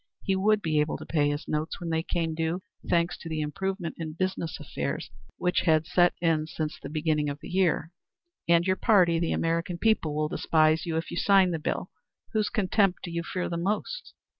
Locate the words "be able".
0.63-0.97